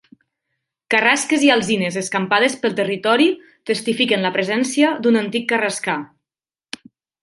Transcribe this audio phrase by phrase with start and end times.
[0.93, 3.29] Carrasques i alzines escampades pel territori
[3.73, 6.03] testifiquen la presència d'un antic carrascar.